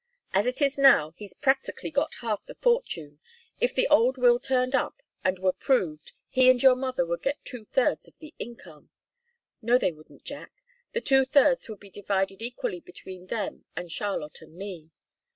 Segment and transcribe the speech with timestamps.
[0.33, 3.19] As it is now, he's practically got half the fortune.
[3.59, 7.45] If the old will turned up and were proved, he and your mother would get
[7.45, 8.89] two thirds of the income"
[9.61, 10.53] "No they wouldn't, Jack.
[10.93, 14.89] The two thirds would be divided equally between them and Charlotte and me."